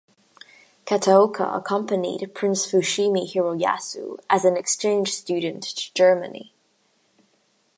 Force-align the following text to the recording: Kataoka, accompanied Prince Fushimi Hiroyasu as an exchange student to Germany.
Kataoka, 0.87 1.53
accompanied 1.55 2.33
Prince 2.33 2.65
Fushimi 2.65 3.31
Hiroyasu 3.31 4.17
as 4.31 4.45
an 4.45 4.57
exchange 4.57 5.13
student 5.13 5.61
to 5.61 5.93
Germany. 5.93 6.55